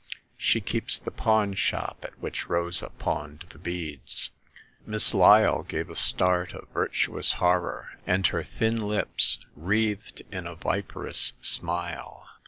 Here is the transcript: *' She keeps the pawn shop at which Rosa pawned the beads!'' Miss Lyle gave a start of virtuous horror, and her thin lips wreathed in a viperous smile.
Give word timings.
*' 0.17 0.17
She 0.35 0.61
keeps 0.61 0.97
the 0.97 1.11
pawn 1.11 1.53
shop 1.53 1.99
at 2.01 2.17
which 2.17 2.49
Rosa 2.49 2.89
pawned 2.97 3.45
the 3.51 3.59
beads!'' 3.59 4.31
Miss 4.87 5.13
Lyle 5.13 5.61
gave 5.61 5.91
a 5.91 5.95
start 5.95 6.53
of 6.53 6.67
virtuous 6.69 7.33
horror, 7.33 7.99
and 8.07 8.25
her 8.25 8.43
thin 8.43 8.77
lips 8.87 9.37
wreathed 9.55 10.23
in 10.31 10.47
a 10.47 10.55
viperous 10.55 11.33
smile. 11.39 12.27